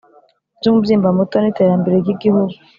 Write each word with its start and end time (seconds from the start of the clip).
By 0.59 0.65
umubyimba 0.69 1.09
muto 1.17 1.35
n 1.39 1.45
iterambere 1.51 1.95
ryigihugu 2.03 2.55